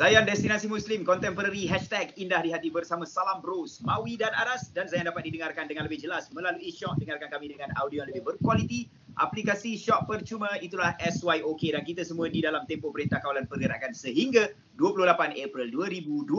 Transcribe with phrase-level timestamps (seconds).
[0.00, 4.72] Zayan Destinasi Muslim Contemporary Hashtag Indah di Hati bersama Salam Bros Mawi dan Aras.
[4.72, 8.32] Dan Zayan dapat didengarkan dengan lebih jelas Melalui Shock Dengarkan kami dengan audio yang lebih
[8.32, 8.88] berkualiti.
[9.20, 14.48] Aplikasi Shock percuma itulah SYOK Dan kita semua di dalam tempoh Perintah Kawalan Pergerakan Sehingga
[14.80, 16.32] 28 April 2020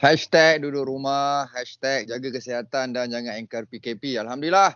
[0.00, 4.72] Hashtag duduk rumah Hashtag jaga kesihatan Dan jangan engkar PKP Alhamdulillah.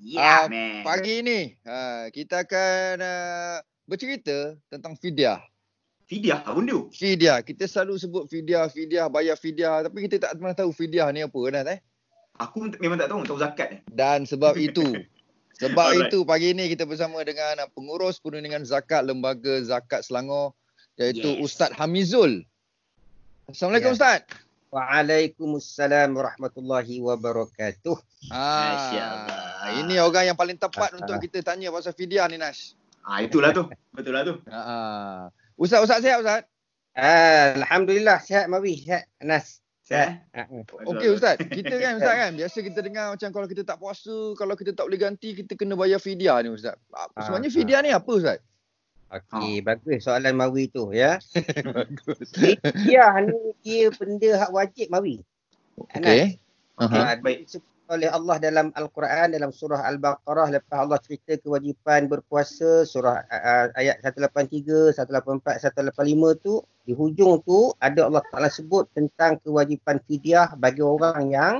[0.00, 0.88] Ya yeah, Ah, man.
[0.88, 5.44] Pagi ini uh, Kita akan uh, Bercerita Tentang fidyah
[6.06, 6.86] Fidyah apa benda?
[6.94, 7.42] Fidyah.
[7.42, 9.82] Kita selalu sebut fidyah, fidyah, bayar fidyah.
[9.84, 11.80] Tapi kita tak pernah tahu fidyah ni apa kan eh.
[12.38, 13.80] Aku memang tak tahu, tahu zakat eh.
[13.90, 15.02] Dan sebab itu,
[15.58, 16.14] sebab Alright.
[16.14, 20.54] itu pagi ni kita bersama dengan uh, pengurus perundingan zakat Lembaga Zakat Selangor
[20.94, 21.42] iaitu Yes.
[21.42, 22.46] Ustaz Hamizul.
[23.50, 23.96] Assalamualaikum Ya.
[23.98, 24.20] Ustaz.
[24.70, 27.96] Waalaikumsalam warahmatullahi wabarakatuh.
[28.28, 30.98] Ah, ini orang yang paling tepat Ah.
[31.00, 32.74] untuk kita tanya pasal fidyah ni Nash.
[33.00, 33.66] Ah itulah tu.
[33.90, 34.34] Betul lah tu.
[34.46, 35.30] Ah.
[35.56, 36.44] Ustaz Ustaz sihat Ustaz?
[36.96, 39.64] Ah, Alhamdulillah sihat Mawi, sihat Anas.
[39.88, 40.20] Sihat.
[40.36, 40.88] Ah, ah.
[40.92, 44.52] Okey Ustaz, kita kan Ustaz kan biasa kita dengar macam kalau kita tak puasa, kalau
[44.52, 46.76] kita tak boleh ganti kita kena bayar fidyah ni Ustaz.
[46.92, 47.56] Ah, Sebenarnya ah.
[47.56, 48.38] fidyah ni apa Ustaz?
[49.06, 51.22] Okey, bagus soalan Mawi tu ya.
[51.76, 52.26] Bagus.
[52.34, 55.22] Fidyah ni dia benda hak wajib Mawi.
[55.78, 56.36] Okey.
[56.76, 57.16] Okey, Aha.
[57.22, 57.48] baik.
[57.86, 64.02] Oleh Allah dalam Al-Quran dalam surah Al-Baqarah lepas Allah cerita kewajipan berpuasa surah uh, ayat
[64.02, 65.62] 183, 184,
[65.94, 71.54] 185 tu di hujung tu ada Allah Taala sebut tentang kewajipan fidyah bagi orang yang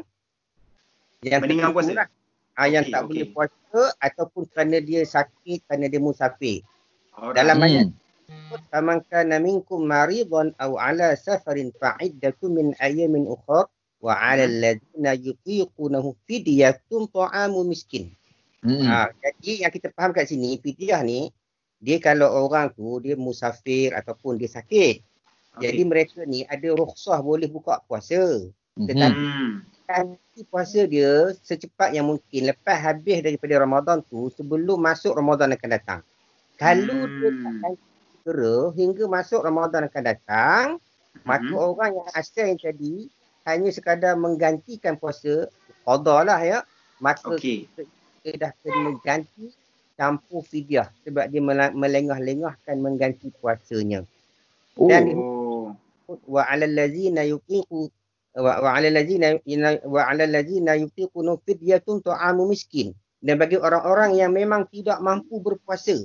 [1.23, 1.95] yang Meninggal puasa?
[1.95, 2.11] terkurang.
[2.57, 3.09] Ah, yang Okey, tak okey.
[3.13, 6.67] boleh puasa ataupun kerana dia sakit kerana dia musafir.
[7.15, 7.39] Alright.
[7.39, 7.67] Dalam Hmm.
[7.71, 7.89] ayat
[8.75, 13.71] faman kana minkum maridan aw ala safarin fa'iddatun min ayamin ukhra
[14.07, 18.15] wa 'ala alladziina yutiqunahu fidyatun ta'amu miskin.
[18.63, 18.87] Hmm.
[18.87, 21.35] Ha, jadi yang kita faham kat sini fidyah ni
[21.83, 25.03] dia kalau orang tu dia musafir ataupun dia sakit.
[25.59, 25.61] Okey.
[25.61, 28.47] Jadi mereka ni ada rukhsah boleh buka puasa.
[28.77, 29.55] tetapi- hmm.
[30.53, 36.01] Puasa dia secepat yang mungkin lepas habis daripada Ramadan tu sebelum masuk Ramadan akan datang.
[36.61, 37.77] Kalau dia tak Hmm.
[38.21, 40.65] segera hingga masuk Ramadan akan datang,
[41.25, 41.57] maka Mhm.
[41.57, 43.09] orang yang asal yang tadi
[43.47, 45.47] hanya sekadar menggantikan puasa,
[45.87, 46.59] qada lah ya,
[46.99, 47.71] maka Okey.
[48.27, 49.55] dia dah kena ganti
[49.97, 51.41] campur fidyah sebab dia
[51.73, 54.05] melengah-lengahkan mengganti puasanya.
[54.77, 55.73] Dan Oh.
[56.07, 57.91] wa 'alal ladzina yuqiqu
[58.39, 59.41] wa 'alal ladzina
[59.89, 62.93] wa 'alal ladzina yuqiquna fidyatun ta'amu miskin.
[63.25, 65.97] Dan bagi orang-orang yang memang tidak mampu berpuasa.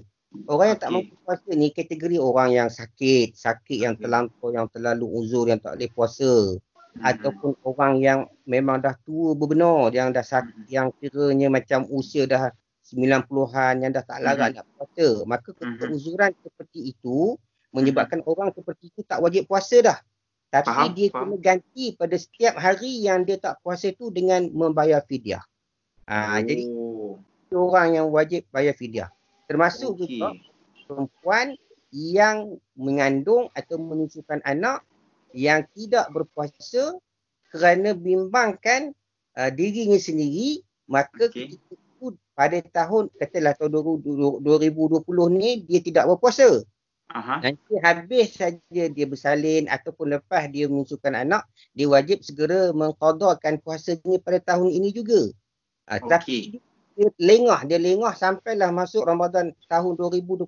[0.48, 0.96] Orang yang tak Okey.
[0.96, 4.02] mampu puasa ni kategori orang yang sakit, sakit yang Okey.
[4.08, 6.32] terlampau, yang terlalu uzur, yang tak boleh puasa.
[6.92, 7.08] Hmm.
[7.08, 12.52] Ataupun orang yang memang dah tua berbenar, yang dah sakit, yang kiranya macam usia dah
[12.84, 15.24] 90-an, yang dah tak larat nak puasa.
[15.24, 15.78] Maka Mhm.
[15.80, 17.40] keuzuran seperti itu
[17.72, 19.98] menyebabkan orang seperti itu tak wajib puasa dah.
[20.52, 21.32] Tapi Faham, dia faham.
[21.32, 25.40] kena ganti pada setiap hari yang dia tak puasa tu dengan membayar fidyah.
[26.12, 27.16] Ha, Jadi oh.
[27.56, 29.08] orang yang wajib bayar fidyah.
[29.48, 30.20] Termasuk Okey.
[30.20, 30.36] juga
[30.84, 31.56] perempuan
[31.96, 34.84] yang mengandung atau menyusukan anak
[35.32, 36.96] yang tidak berpuasa
[37.52, 38.96] kerana bimbangkan
[39.36, 43.72] uh, dirinya sendiri maka ketika itu pada tahun katalah tahun
[44.44, 46.64] 2020 ni dia tidak berpuasa.
[47.12, 47.44] Aha.
[47.44, 51.44] Nanti habis saja dia bersalin ataupun lepas dia menyusukan anak,
[51.76, 55.28] dia wajib segera mengqadakan puasanya pada tahun ini juga.
[55.92, 56.08] Ha, Okey.
[56.08, 56.36] Tapi
[56.96, 60.48] dia lengah, dia lengah sampailah masuk Ramadan tahun 2021,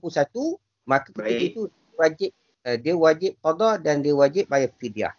[0.88, 1.52] maka ketika Baik.
[1.52, 1.62] itu
[2.00, 2.32] wajib
[2.63, 5.13] uh, dia wajib qada dan dia wajib bayar fidyah.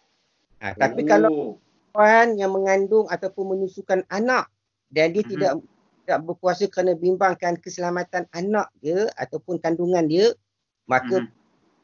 [0.59, 1.07] Ha, tapi oh.
[1.07, 1.33] kalau
[1.91, 4.49] perempuan yang mengandung ataupun menyusukan anak
[4.89, 5.31] dan dia Mhm.
[5.31, 5.53] tidak
[6.01, 10.33] tidak berpuasa kerana bimbangkan keselamatan anak dia ataupun kandungan dia,
[10.85, 11.29] maka Mhm.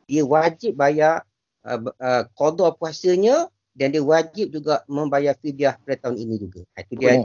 [0.07, 1.25] dia wajib bayar
[1.61, 6.65] uh, b- uh, qada puasanya dan dia wajib juga membayar fidyah pada tahun ini juga.
[6.75, 7.21] Ha, Itu dia.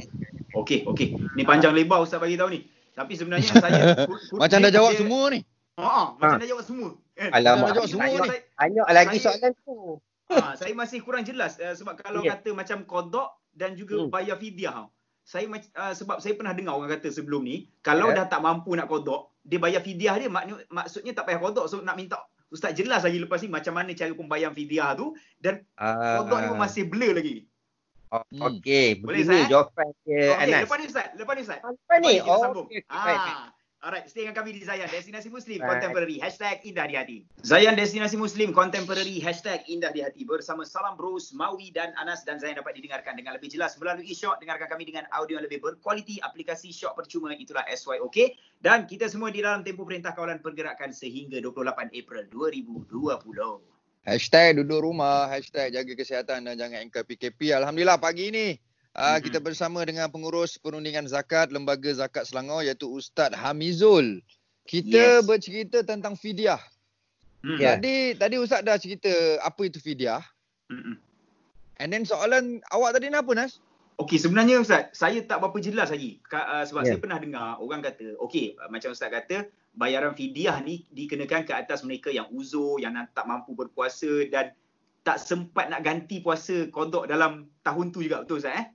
[0.53, 0.61] Oh.
[0.61, 1.07] Okey, okey.
[1.33, 2.63] Ni panjang lebar Ustaz bagi tahu ni.
[2.91, 5.39] Tapi sebenarnya saya kur- kur- Macam dah jawab dia- semua ni.
[5.75, 6.39] Ha, macam Ha.
[6.39, 6.89] dah jawab semua.
[7.15, 7.71] Eh, Alamak.
[7.71, 8.27] Dah jawab semua saya, ni.
[8.27, 9.75] saya, Banyak lagi Saya- soalan tu.
[10.27, 12.35] ha, saya masih kurang jelas uh, sebab kalau Ya.
[12.35, 14.11] kata macam kodok dan juga Hmm.
[14.11, 14.91] bayar fidyah.
[15.21, 18.21] Saya uh, sebab saya pernah dengar orang kata sebelum ni, kalau Ya.
[18.21, 21.65] dah tak mampu nak kodok, dia bayar fidyah dia mak, maksudnya tak payah kodok.
[21.65, 25.65] So nak minta Ustaz jelas lagi lepas ni macam mana cara pembayaran fidyah tu dan
[25.73, 27.47] Ah, kodok ni pun masih blur lagi.
[28.07, 28.47] Hmm.
[28.47, 29.49] Okey, Boleh, begini Zat?
[29.49, 30.61] jawapan dia Okey, Anas.
[30.63, 31.59] lepas ni Ustaz, lepas ni Ustaz.
[31.59, 32.05] Lepas ni?
[32.05, 32.65] ni kita Oh, sambung.
[32.65, 33.35] okey, okey, baik, baik.
[33.35, 33.47] Ah.
[33.85, 35.61] Alright, stay dengan kami di Zayan Destinasi Muslim.
[35.61, 36.17] Contemporary.
[36.17, 37.17] Hashtag Indah di Hati.
[37.45, 39.21] Zayan Destinasi Muslim Contemporary.
[39.21, 40.25] Hashtag Indah di Hati.
[40.25, 44.41] Bersama Salam Bros, Mawi dan Anas Dan Zayan dapat didengarkan dengan lebih jelas Melalui Shock
[44.41, 47.37] Dengarkan kami dengan audio yang lebih berkualiti Aplikasi Shock percuma.
[47.37, 52.89] Itulah SYOK Dan kita semua di dalam tempoh Perintah Kawalan Pergerakan Sehingga 28 April 2020
[54.01, 57.57] Hashtag duduk rumah, hashtag jaga kesihatan dan jangan engkau PKP.
[57.57, 58.53] Alhamdulillah pagi ini
[58.95, 64.23] uh, kita bersama dengan pengurus perundingan zakat Lembaga Zakat Selangor iaitu Ustaz Hamizul.
[64.65, 65.27] Kita yes.
[65.27, 66.57] bercerita tentang fidyah.
[67.45, 67.61] Hmm.
[67.61, 69.11] Tadi tadi Ustaz dah cerita
[69.45, 70.23] apa itu fidyah.
[70.71, 70.97] Hmm.
[71.77, 73.61] And then soalan awak tadi ni apa Nas?
[73.95, 76.89] Okey sebenarnya Ustaz, saya tak berapa jelas lagi uh, sebab yeah.
[76.91, 81.55] saya pernah dengar orang kata, okey uh, macam Ustaz kata bayaran fidyah ni dikenakan ke
[81.55, 84.51] atas mereka yang uzur, yang tak mampu berpuasa dan
[85.07, 88.65] tak sempat nak ganti puasa kodok dalam tahun tu juga betul Ustaz eh?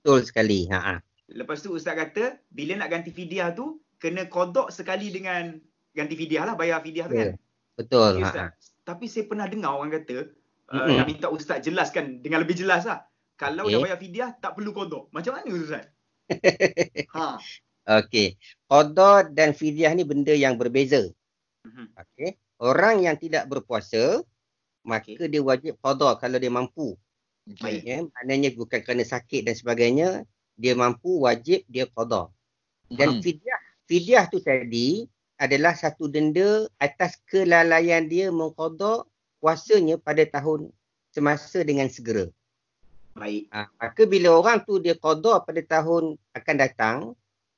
[0.00, 0.64] Betul sekali.
[0.72, 0.98] Ha ah.
[1.28, 5.60] Lepas tu Ustaz kata bila nak ganti fidyah tu kena kodok sekali dengan
[5.92, 7.36] ganti fidyah lah bayar fidyah tu kan.
[7.76, 8.10] Betul.
[8.16, 8.72] Okay, Ustaz.
[8.82, 10.32] Tapi saya pernah dengar orang kata
[10.72, 13.04] uh, nak minta Ustaz jelaskan dengan lebih jelas lah.
[13.36, 13.76] Kalau okay.
[13.76, 15.12] dah bayar fidyah tak perlu kodok.
[15.12, 15.84] Macam mana Ustaz?
[17.16, 17.36] ha.
[18.00, 18.40] Okey.
[18.64, 21.12] Qada dan fidyah ni benda yang berbeza.
[21.68, 21.92] Mhm.
[21.92, 22.40] Okey.
[22.60, 24.24] Orang yang tidak berpuasa
[24.80, 25.28] maka okay.
[25.28, 26.96] dia wajib qada kalau dia mampu.
[27.56, 27.82] Okey.
[27.82, 30.08] Ya, maknanya bukan kerana sakit dan sebagainya,
[30.54, 32.30] dia mampu wajib dia qada.
[32.90, 33.22] Dan hmm.
[33.22, 35.06] fidyah, fidyah tu tadi
[35.40, 39.08] adalah satu denda atas kelalaian dia mengqada
[39.40, 40.68] puasanya pada tahun
[41.10, 42.28] semasa dengan segera.
[43.16, 43.48] Baik.
[43.50, 46.96] Ha, maka bila orang tu dia qada pada tahun akan datang,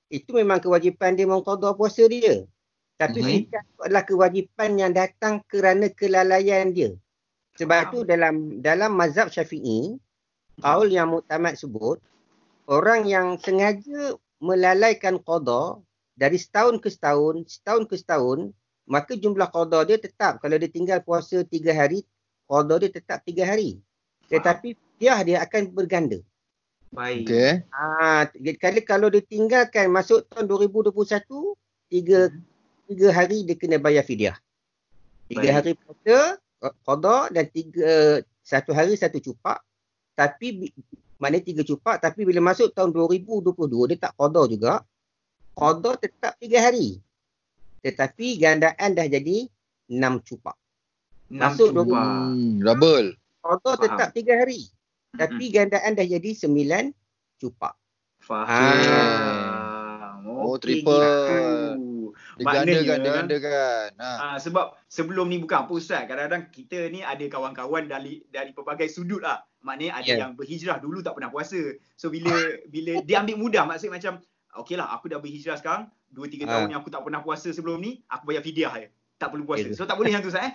[0.09, 2.47] itu memang kewajipan dia mengqada puasa dia.
[2.97, 3.33] Tapi mm-hmm.
[3.51, 6.95] fidyah adalah kewajipan yang datang kerana kelalaian dia.
[7.61, 7.93] Sebab wow.
[7.93, 10.01] tu dalam dalam mazhab Syafi'i,
[10.61, 12.01] kaul yang muktamad sebut,
[12.69, 15.79] orang yang sengaja melalaikan qada
[16.17, 18.39] dari setahun ke setahun, setahun ke setahun,
[18.89, 20.41] maka jumlah qada dia tetap.
[20.41, 22.05] Kalau dia tinggal puasa tiga hari,
[22.49, 23.81] qada dia tetap tiga hari.
[24.33, 26.19] Tetapi fidyah dia akan berganda.
[26.93, 27.25] Baik.
[27.25, 27.53] Okay.
[27.73, 28.29] Ah,
[28.61, 30.93] kali kalau dia tinggalkan masuk tahun 2021,
[31.89, 32.41] tiga hmm.
[32.93, 34.37] tiga hari dia kena bayar fidyah.
[35.29, 35.57] Tiga Baik.
[35.57, 36.37] hari puasa
[36.87, 39.59] qada dan tiga satu hari satu cupak.
[40.15, 40.71] Tapi
[41.19, 44.83] mana tiga cupak tapi bila masuk tahun 2022 dia tak qada juga.
[45.53, 47.03] Qada tetap tiga hari.
[47.83, 49.51] Tetapi gandaan dah jadi
[49.91, 50.55] enam cupak.
[51.33, 52.07] Masuk cupak.
[52.07, 53.19] Hmm, double.
[53.43, 54.71] Qada tetap tiga hari.
[55.13, 55.55] Tapi hmm.
[55.55, 56.95] gandaan dah jadi sembilan
[57.43, 57.75] cupak.
[58.23, 59.43] Faham.
[60.23, 60.79] Oh, okay.
[60.79, 61.92] triple.
[62.39, 63.89] Digandakan, digandakan.
[63.99, 64.09] Ha.
[64.19, 66.05] Uh, sebab sebelum ni bukan apa Ustaz.
[66.07, 69.43] Kadang-kadang kita ni ada kawan-kawan dari dari pelbagai sudut lah.
[69.63, 70.21] Maknanya ada yeah.
[70.27, 71.61] yang berhijrah dulu tak pernah puasa.
[71.95, 72.33] So bila
[72.71, 74.21] bila dia ambil mudah maksud macam
[74.65, 75.91] okey lah aku dah berhijrah sekarang.
[76.13, 76.49] 2-3 uh.
[76.49, 78.05] tahun yang aku tak pernah puasa sebelum ni.
[78.09, 78.89] Aku bayar fidyah je.
[79.17, 79.69] Tak perlu puasa.
[79.71, 79.77] Yeah.
[79.79, 80.55] So tak boleh yang tu Ustaz eh?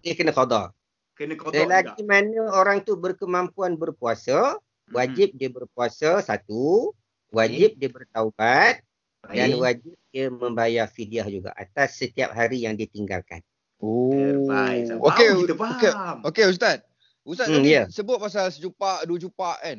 [0.00, 0.72] Dia kena qada
[1.20, 2.08] kena kotor Selagi juga.
[2.08, 4.56] mana orang tu berkemampuan berpuasa,
[4.88, 5.36] wajib hmm.
[5.36, 6.96] dia berpuasa satu,
[7.28, 7.78] wajib okay.
[7.84, 8.80] dia bertaubat
[9.20, 9.36] Baik.
[9.36, 13.44] dan wajib dia membayar fidyah juga atas setiap hari yang ditinggalkan.
[13.80, 14.12] Oh.
[14.12, 15.92] Okey, okey.
[16.24, 16.84] Okey Ustaz.
[17.24, 17.86] Ustaz hmm, tadi yeah.
[17.92, 19.78] sebut pasal secupak, dua cupak kan?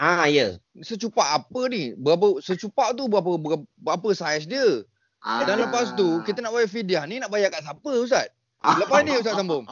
[0.00, 0.56] Ah, ya.
[0.56, 0.84] Yeah.
[0.84, 1.92] Secupak apa ni?
[1.96, 4.84] Berapa secupak tu berapa berapa, berapa saiz dia?
[5.20, 5.44] Ah.
[5.44, 8.28] Dan lepas tu kita nak bayar fidyah ni nak bayar kat siapa Ustaz?
[8.64, 9.68] Lepas ni Ustaz sambung.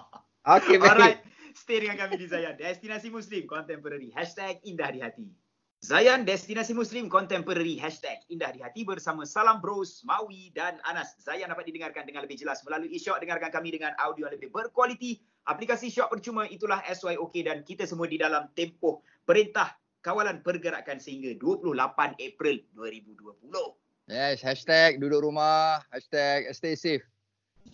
[0.46, 0.92] Okay, baik.
[0.92, 1.18] Alright.
[1.56, 2.54] Stay dengan kami di Zayan.
[2.54, 4.12] Destinasi Muslim Contemporary.
[4.14, 5.26] Hashtag Indah di Hati.
[5.84, 7.76] Zayan, Destinasi Muslim Contemporary.
[7.76, 11.12] Hashtag Indah di Hati bersama Salam Bros, Mawi dan Anas.
[11.20, 13.20] Zayan dapat didengarkan dengan lebih jelas melalui Syok.
[13.20, 15.20] Dengarkan kami dengan audio yang lebih berkualiti.
[15.44, 21.36] Aplikasi Syok percuma itulah SYOK dan kita semua di dalam tempoh perintah kawalan pergerakan sehingga
[21.38, 21.74] 28
[22.24, 23.52] April 2020.
[24.06, 27.02] Yes, hashtag duduk rumah, hashtag stay safe.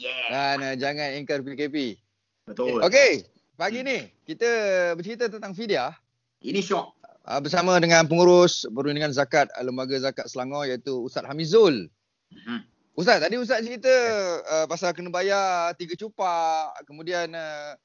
[0.01, 0.33] Yeah.
[0.33, 2.01] Dan uh, jangan ingkar PKP.
[2.49, 2.81] Betul.
[2.83, 4.49] Okey, pagi ni kita
[4.97, 5.93] bercerita tentang fidyah.
[6.41, 7.02] Ini syok.
[7.23, 11.87] Uh, bersama dengan pengurus perundingan zakat Lembaga Zakat Selangor iaitu Ustaz Hamizul.
[12.35, 12.67] Hmm.
[12.99, 13.95] Ustaz, tadi Ustaz cerita
[14.43, 17.79] uh, pasal kena bayar tiga cupak, kemudian uh,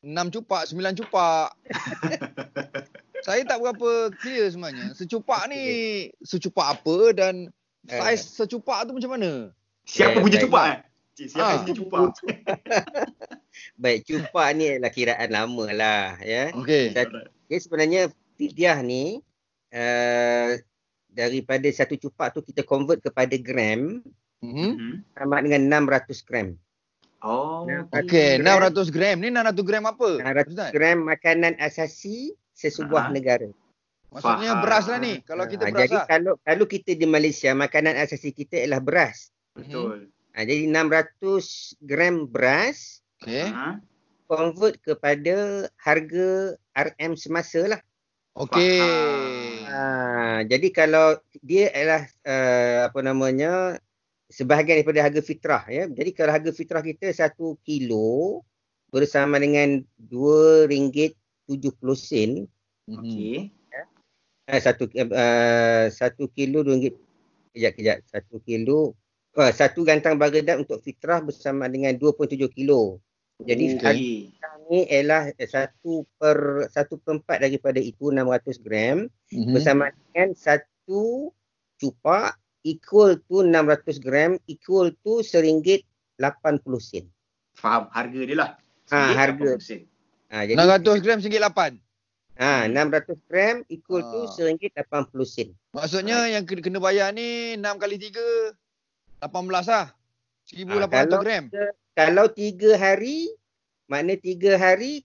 [0.00, 1.52] enam cupak, sembilan cupak.
[3.28, 4.92] Saya tak berapa clear sebenarnya.
[4.92, 5.62] Secupak ni
[6.24, 7.34] secupak apa dan
[7.88, 9.32] saiz secupak tu macam mana?
[9.88, 10.78] Siapa punya cupak eh?
[11.14, 11.60] Cik, siapa ha.
[11.64, 12.00] punya cupak?
[13.82, 16.18] Baik, cupak ni adalah kiraan lama lah.
[16.20, 16.52] Ya.
[16.52, 16.90] Okay.
[16.92, 17.06] Dan,
[17.46, 19.22] okay, sebenarnya fidyah ni
[19.72, 20.50] uh,
[21.10, 24.02] daripada satu cupak tu kita convert kepada gram
[24.42, 25.14] mm-hmm.
[25.14, 26.48] sama dengan 600 gram.
[27.24, 27.64] Oh,
[27.96, 28.42] okey.
[28.42, 30.10] 600 gram ni 600 gram apa?
[30.20, 33.14] 600 gram makanan asasi sesebuah Aha.
[33.14, 33.48] negara.
[34.12, 34.62] Maksudnya Faham.
[34.62, 35.14] beras lah ni.
[35.26, 36.06] Kalau kita beras Jadi lah.
[36.06, 39.32] kalau, kalau kita di Malaysia, makanan asasi kita ialah beras.
[39.56, 40.12] Betul.
[40.36, 43.48] Ha, jadi 600 gram beras Okay.
[43.48, 43.80] Ha?
[44.28, 46.28] Convert kepada harga
[46.76, 47.80] RM semasa lah.
[48.34, 49.62] Okay.
[49.70, 53.78] Ha, jadi kalau dia adalah uh, apa namanya
[54.26, 55.86] sebahagian daripada harga fitrah ya.
[55.86, 58.42] Jadi kalau harga fitrah kita satu kilo
[58.90, 62.50] bersama dengan RM2.70
[62.84, 63.00] Mhm.
[63.00, 63.48] Okey.
[64.44, 67.00] eh, satu uh, satu kilo dua ringgit
[67.56, 68.92] kejap kejap satu kilo
[69.40, 73.00] uh, satu gantang bagedad untuk fitrah bersama dengan 2.7 kilo.
[73.40, 74.36] Jadi harga Okey.
[74.66, 76.36] Ni ialah satu per
[76.68, 79.52] satu per empat daripada itu 600 gram Mhm.
[79.52, 81.30] bersama dengan satu
[81.76, 85.84] cupak equal to 600 gram equal to seringgit
[86.16, 87.04] 80 sen.
[87.54, 88.50] Faham harga dia lah.
[88.88, 89.58] Ha, harga.
[89.58, 89.80] 80 sen.
[90.32, 91.72] Ha, jadi 600 gram RM1.8.
[92.34, 94.30] ha, 600 gram equal to Ah.
[94.32, 95.48] seringgit 80 sen.
[95.72, 98.22] Maksudnya yang kena bayar ni 6 kali 3
[99.20, 99.86] 18 lah.
[100.44, 101.44] 1800 kalau- gram.
[101.94, 103.30] Kalau tiga hari,
[103.86, 105.04] makna tiga hari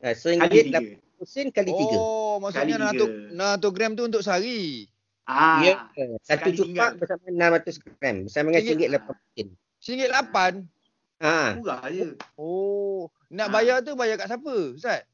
[0.00, 0.80] uh, Kali seringgit tiga.
[1.18, 1.96] 80 sen kali tiga.
[1.96, 4.90] Oh, maksudnya Kali 600 600 gram tu untuk sehari.
[5.22, 5.62] Ah.
[5.62, 5.74] Ya.
[6.20, 8.88] Satu cupak bersama 600 gram bersama dengan Ringgit.
[8.90, 9.48] seringgit 80 sen.
[9.80, 10.66] RM1.8.
[11.22, 12.18] Ha, Murah je.
[12.34, 13.54] Oh, nak Ha.
[13.54, 15.06] bayar tu bayar kat siapa, Ustaz?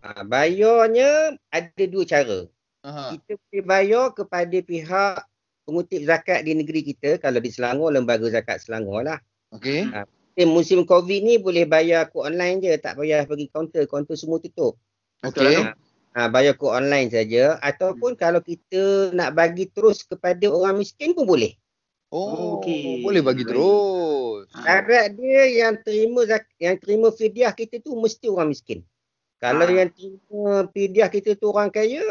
[0.00, 2.48] ha, bayarnya ada dua cara.
[2.82, 3.12] Aha.
[3.14, 5.16] Kita boleh bayar kepada pihak
[5.62, 9.20] pengutip zakat di negeri kita kalau di Selangor lembaga zakat Selangor lah.
[9.52, 9.92] Okey.
[10.32, 14.40] Eh, musim Covid ni boleh bayar kod online je, tak payah pergi kaunter, kaunter semua
[14.40, 14.80] tutup.
[15.20, 15.60] Okey.
[15.60, 15.76] lah.
[16.12, 21.24] Ha, bayar kod online saja ataupun kalau kita nak bagi terus kepada orang miskin pun
[21.24, 21.52] boleh.
[22.12, 23.00] Oh, Okey.
[23.00, 24.44] boleh bagi terus.
[24.52, 24.60] Ha.
[24.60, 28.84] Syarat dia yang terima zak- yang terima fidyah kita tu mesti orang miskin.
[29.40, 29.72] Kalau Ah.
[29.72, 32.04] yang terima fidyah kita tu orang kaya,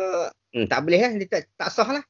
[0.53, 2.03] hmm, tak boleh lah, dia tak, tak sah lah.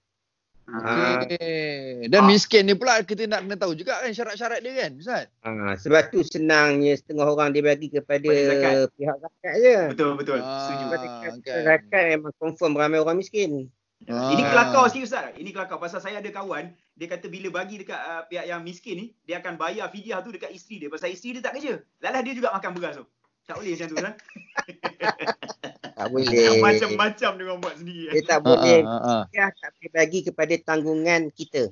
[0.69, 1.25] Ha.
[1.25, 2.07] Okey.
[2.07, 2.27] Dan Ah.
[2.29, 5.25] miskin ni pula kita nak kena tahu juga kan syarat-syarat dia kan, Ustaz?
[5.43, 8.93] Ha, sebab tu senangnya setengah orang dia bagi kepada zakat.
[8.95, 9.77] pihak zakat je.
[9.91, 10.39] Betul betul.
[10.39, 10.69] Ah.
[10.69, 10.83] Setuju.
[10.87, 11.33] Sebab kan.
[11.65, 13.67] zakat memang confirm ramai orang miskin.
[14.09, 14.33] Ah.
[14.33, 15.33] Ini kelakar sikit Ustaz.
[15.37, 18.95] Ini kelakar pasal saya ada kawan, dia kata bila bagi dekat uh, pihak yang miskin
[18.97, 21.81] ni, dia akan bayar fidyah tu dekat isteri dia pasal isteri dia tak kerja.
[22.01, 23.05] Lalah dia juga makan beras tu.
[23.45, 24.13] Tak boleh macam tu kan?
[26.01, 26.57] Tak boleh.
[26.65, 28.09] Macam-macam dia orang buat sendiri.
[28.09, 28.79] Dia tak Ah, boleh.
[28.81, 29.23] ah, ah, ah.
[29.29, 31.63] Dia tak boleh bagi kepada tanggungan kita.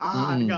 [0.00, 0.48] Ah, Hmm.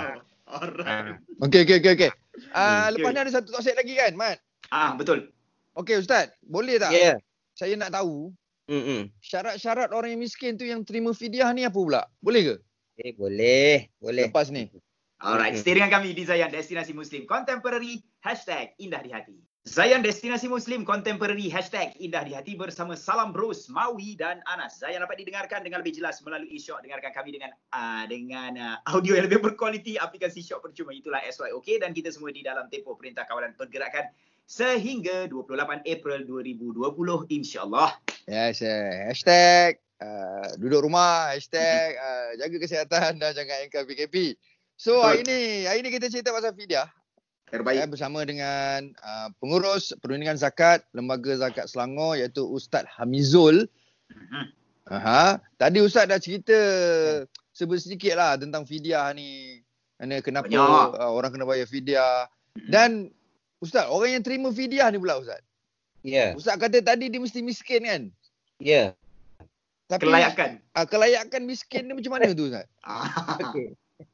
[0.46, 1.18] Alright.
[1.42, 2.10] Okey, okey, okey, okey.
[2.54, 4.38] Ah, Hmm, lepas ni ada satu topik lagi kan, Mat?
[4.70, 5.34] Ah, betul.
[5.74, 6.30] Okey, Ustaz.
[6.46, 6.94] Boleh tak?
[6.94, 7.02] Ya.
[7.02, 7.16] Yeah.
[7.50, 8.30] Saya nak tahu
[8.70, 9.10] Mm-mm.
[9.18, 12.06] syarat-syarat orang yang miskin tu yang terima fidyah ni apa pula?
[12.22, 12.54] Boleh ke?
[13.02, 13.90] Eh, boleh.
[13.98, 14.30] Boleh.
[14.30, 14.70] Lepas ni.
[15.18, 19.34] Alright, stay dengan kami di Zayan Destinasi Muslim Contemporary Hashtag Indah di Hati.
[19.66, 24.78] Zayan Destinasi Muslim Contemporary Hashtag Indah di Hati bersama Salam Bros, Mawi dan Anas.
[24.78, 26.86] Zayan dapat didengarkan dengan lebih jelas melalui Shock.
[26.86, 30.94] Dengarkan kami dengan uh, dengan uh, audio yang lebih berkualiti aplikasi Shock percuma.
[30.94, 34.06] Itulah SYOK dan kita semua di dalam tempoh Perintah Kawalan Pergerakan
[34.46, 37.90] sehingga 28 April 2020 insyaAllah.
[38.30, 39.10] Yes, eh.
[39.10, 44.38] hashtag uh, duduk rumah, hashtag uh, jaga kesihatan dan jangan engkau PKP.
[44.78, 46.86] So hari ni, hari ni kita cerita pasal fidyah.
[47.46, 47.78] Terbaik.
[47.78, 53.70] Eh, bersama dengan uh, pengurus perundingan zakat Lembaga Zakat Selangor iaitu Ustaz Hamizul.
[54.10, 54.44] Mhm.
[54.86, 55.38] Aha.
[55.58, 56.54] Tadi Ustaz dah cerita
[57.54, 59.62] sedikit lah tentang fidyah ni.
[59.96, 60.98] Mana kenapa Banyak.
[60.98, 62.28] uh, orang kena bayar fidyah.
[62.68, 63.10] Dan
[63.58, 65.40] Ustaz, orang yang terima fidyah ni pula Ustaz.
[66.02, 66.34] Ya.
[66.38, 68.02] Ustaz kata tadi dia mesti miskin kan?
[68.58, 68.94] Ya.
[69.86, 70.58] Tapi Kelayakan.
[70.74, 72.66] uh, kelayakan miskin ni macam mana tu Ustaz?
[72.86, 73.38] Ah.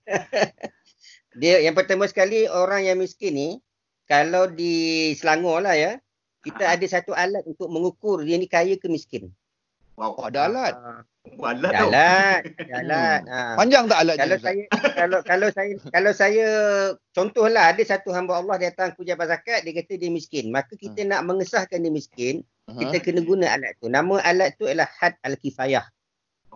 [1.37, 3.51] Dia yang pertama sekali orang yang miskin ni
[4.05, 5.97] kalau di Selangor lah ya,
[6.43, 6.75] kita Ah.
[6.77, 9.31] ada satu alat untuk mengukur dia ni kaya ke miskin.
[9.97, 10.17] Wow.
[10.19, 10.73] Oh, ada alat.
[10.73, 11.45] Tau.
[11.47, 13.21] alat, ada alat.
[13.33, 13.55] Ha.
[13.55, 14.65] Panjang tak alat Kalau saya
[14.99, 16.47] kalau kalau saya kalau saya
[17.15, 20.51] contohlah ada satu hamba Allah datang ke pejabat zakat dia kata dia miskin.
[20.51, 22.75] Maka kita nak mengesahkan dia miskin, Aha.
[22.75, 23.87] kita kena guna alat tu.
[23.87, 25.87] Nama alat tu ialah had al-kifayah.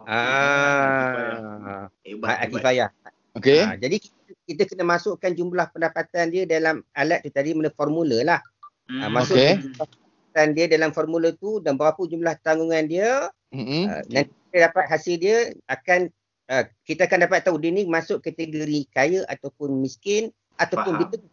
[0.08, 1.86] Ah.
[2.02, 2.26] Hebat.
[2.26, 2.36] Had hebat.
[2.50, 2.88] al-kifayah.
[3.36, 3.62] Okey.
[3.68, 3.96] Ha, jadi
[4.46, 8.40] kita, kena masukkan jumlah pendapatan dia dalam alat tu tadi mana formula lah.
[8.86, 9.18] Ha, Hmm.
[9.18, 9.58] masuk Okey.
[9.66, 13.82] jumlah pendapatan dia dalam formula tu dan berapa jumlah tanggungan dia Mm-hmm.
[13.86, 15.36] uh, nanti kita dapat hasil dia
[15.70, 16.10] akan
[16.50, 21.02] uh, kita akan dapat tahu dia ni masuk kategori kaya ataupun miskin ataupun Faham.
[21.06, 21.30] betul.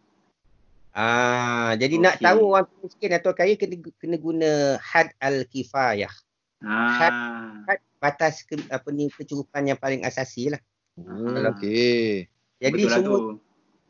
[0.93, 2.05] Ah, jadi Okey.
[2.05, 6.13] nak tahu orang tu miskin atau kaya kena kena guna had al-kifayah.
[6.61, 7.65] Ah.
[7.65, 10.61] Had batas ke, apa ni kecukupan yang paling asasi lah.
[11.01, 12.29] Oh, Okey.
[12.63, 13.31] Jadi Betul lah semua tu.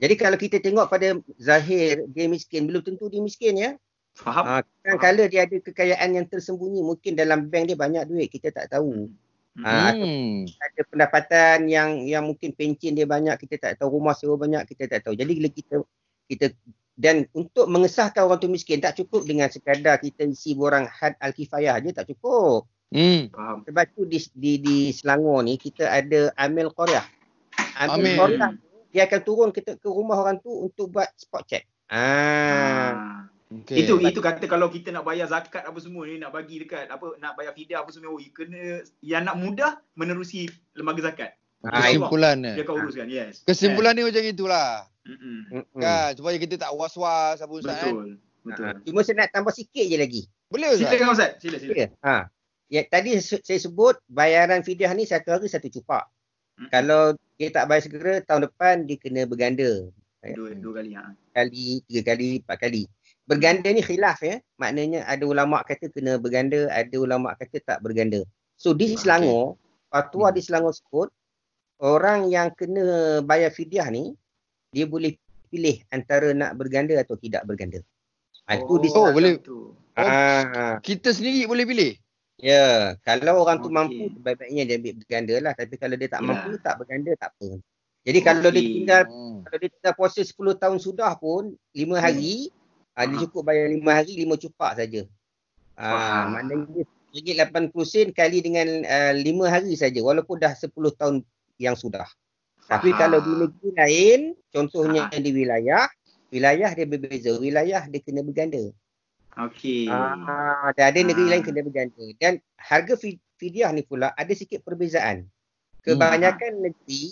[0.01, 3.71] jadi kalau kita tengok pada zahir dia miskin belum tentu dia miskin ya.
[4.17, 4.45] Faham?
[4.45, 8.49] Ah, kadang kala dia ada kekayaan yang tersembunyi mungkin dalam bank dia banyak duit kita
[8.49, 9.09] tak tahu.
[9.61, 10.49] Ah, Hmm.
[10.49, 14.89] Ada pendapatan yang yang mungkin pencen dia banyak kita tak tahu rumah sewa banyak kita
[14.89, 15.13] tak tahu.
[15.13, 15.75] Jadi bila kita
[16.25, 16.45] kita
[16.93, 21.77] dan untuk mengesahkan orang tu miskin tak cukup dengan sekadar kita isi borang had al-kifayah
[21.81, 22.65] je tak cukup.
[22.93, 23.29] Hmm.
[23.29, 23.61] Faham.
[23.65, 27.05] Sebab tu di di, di Selangor ni kita ada Amil Qaryah.
[27.77, 28.17] Amil.
[28.17, 28.51] Qaryah
[28.93, 31.65] dia akan turun ke, ke rumah orang tu untuk buat spot check.
[31.89, 31.97] Ah.
[31.97, 33.19] Ah.
[33.53, 33.85] Okay.
[33.85, 37.17] Itu itu kata kalau kita nak bayar zakat apa semua ni nak bagi dekat apa
[37.21, 41.37] nak bayar fidyah apa semua oh, kena yang nak mudah menerusi lembaga zakat.
[41.61, 42.53] Kesimpulan ni.
[42.57, 43.05] Dia kau uruskan.
[43.09, 43.45] Yes.
[43.45, 43.97] Kesimpulan yes.
[43.97, 44.69] ni macam itulah.
[45.05, 45.69] Mm-mm.
[45.77, 47.93] Kan supaya kita tak was-was apa Ustaz Betul.
[47.93, 48.05] Kan?
[48.41, 48.65] Betul.
[48.65, 48.77] Ha.
[48.89, 50.21] Cuma saya nak tambah sikit je lagi.
[50.49, 50.89] Boleh Ustaz?
[50.89, 51.31] Silakan Ustaz.
[51.37, 51.73] Sila sila.
[52.01, 52.15] Ha.
[52.73, 56.09] Ya, tadi saya sebut bayaran fidyah ni satu hari satu cupak.
[56.63, 56.69] Hmm.
[56.71, 57.01] Kalau
[57.35, 59.91] dia tak bayar segera tahun depan dia kena berganda.
[60.23, 61.11] Dua, dua kali ha.
[61.35, 62.87] Kali, tiga kali, empat kali.
[63.27, 64.39] Berganda ni khilaf ya.
[64.55, 68.23] Maknanya ada ulama kata kena berganda, ada ulama kata tak berganda.
[68.55, 69.91] So di Selangor, okay.
[69.91, 70.35] fatwa hmm.
[70.39, 71.09] di Selangor sebut
[71.83, 74.15] orang yang kena bayar fidyah ni
[74.71, 75.19] dia boleh
[75.51, 77.83] pilih antara nak berganda atau tidak berganda.
[78.47, 79.39] Ha, oh, itu oh, boleh.
[79.39, 79.71] Tu.
[79.71, 80.79] Oh, ah.
[80.83, 81.91] kita sendiri boleh pilih.
[82.41, 83.77] Ya, kalau orang tu okay.
[83.77, 85.53] mampu baik-baiknya dia ambil berganda lah.
[85.53, 86.27] Tapi kalau dia tak yeah.
[86.27, 87.49] mampu tak berganda tak apa.
[88.03, 88.27] Jadi okay.
[88.27, 89.37] kalau dia tinggal hmm.
[89.47, 92.61] kalau dia tinggal puasa 10 tahun sudah pun 5 hari hmm
[92.93, 95.01] Ha, dia cukup bayar lima hari, lima cupak saja.
[95.81, 101.25] Ha, maknanya ringgit 80 sen kali dengan uh, lima hari saja walaupun dah 10 tahun
[101.57, 102.05] yang sudah.
[102.69, 103.01] Tapi Faham.
[103.01, 104.19] kalau di negeri lain,
[104.53, 105.21] contohnya Faham.
[105.25, 105.83] di wilayah,
[106.29, 107.31] wilayah dia berbeza.
[107.41, 108.61] Wilayah dia kena berganda.
[109.33, 109.89] Okey.
[109.89, 112.05] Ah, dan ada negeri lain kena berganda.
[112.21, 112.93] Dan harga
[113.41, 115.25] fidyah ni pula ada sikit perbezaan.
[115.83, 116.63] Kebanyakan hmm.
[116.69, 117.03] negeri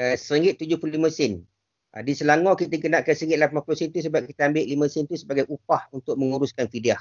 [0.00, 1.32] uh, RM1.75 sen.
[1.92, 5.14] Uh, di Selangor kita kena ke RM1.80 sen tu sebab kita ambil RM5 sen tu
[5.20, 6.98] sebagai upah untuk menguruskan fidyah.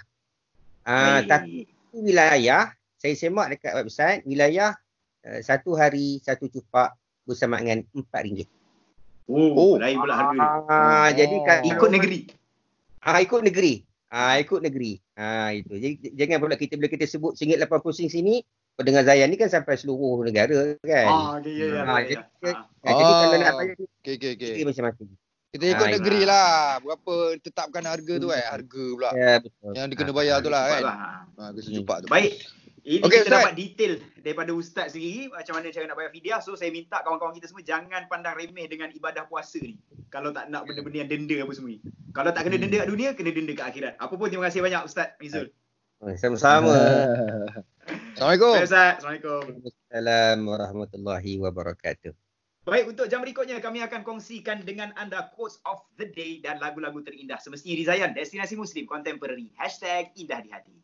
[0.84, 4.76] Uh, tapi wilayah, saya semak dekat website, wilayah
[5.24, 8.44] uh, satu hari satu cupak bersama dengan RM4.
[9.30, 10.42] Oh, oh, lain pula harga.
[10.42, 11.08] Ah, oh.
[11.14, 12.20] jadi kan ikut negeri.
[13.06, 13.89] Ah, ikut negeri.
[14.10, 14.98] Ah, ikut negeri.
[15.14, 15.78] Ah, itu.
[15.78, 18.42] Jadi jangan pula kita bila kita sebut RM1.80 sini,
[18.74, 21.08] pendengar Zayan ni kan sampai seluruh negara kan.
[21.08, 21.82] Ah, ya, ya, ya.
[21.86, 22.52] Ah, jadi, ya.
[22.82, 24.66] Ah, jadi kalau nak bayar okay, okay, okay.
[24.66, 25.06] macam-macam.
[25.50, 26.30] Kita ikut ha, negeri ya.
[26.30, 26.54] lah.
[26.78, 28.46] Berapa tetapkan harga tu eh.
[28.46, 29.10] Harga pula.
[29.18, 29.72] Ya, betul.
[29.74, 30.82] Yang dia kena bayar ha, tu lah kan.
[30.86, 30.98] Lah.
[31.38, 32.06] Ha, ha, tu.
[32.06, 32.34] Baik.
[32.84, 33.36] Ini okay, kita Ustaz.
[33.44, 33.94] dapat detail
[34.24, 36.40] daripada Ustaz sendiri macam mana cara nak bayar fidyah.
[36.40, 39.76] So saya minta kawan-kawan kita semua jangan pandang remeh dengan ibadah puasa ni.
[40.10, 41.80] Kalau tak nak benda-benda yang denda apa semua ni.
[42.16, 43.94] Kalau tak kena denda kat dunia, kena denda kat akhirat.
[44.00, 45.48] Apa pun terima kasih banyak Ustaz Mizul.
[46.16, 46.74] Sama-sama.
[48.16, 48.54] Assalamualaikum.
[48.56, 49.44] Assalamualaikum.
[49.92, 52.14] Assalamualaikum warahmatullahi wabarakatuh.
[52.70, 57.02] Baik, untuk jam berikutnya kami akan kongsikan dengan anda quotes of the day dan lagu-lagu
[57.02, 59.50] terindah semestinya di Zayan, Destinasi Muslim Contemporary.
[59.58, 60.76] Hashtag Indah di Hati.